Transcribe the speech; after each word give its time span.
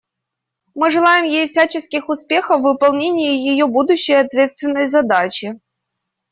Мы 0.73 0.89
желаем 0.89 1.25
ей 1.25 1.45
всяческих 1.45 2.09
успехов 2.09 2.61
в 2.61 2.63
выполнении 2.63 3.35
ее 3.37 3.67
будущей 3.67 4.13
ответственной 4.13 4.87
задачи. 4.87 5.59